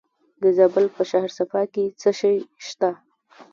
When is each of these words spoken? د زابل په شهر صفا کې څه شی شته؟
د 0.41 0.43
زابل 0.57 0.85
په 0.95 1.01
شهر 1.11 1.29
صفا 1.37 1.61
کې 1.73 1.85
څه 2.01 2.09
شی 2.19 2.35
شته؟ 2.67 2.91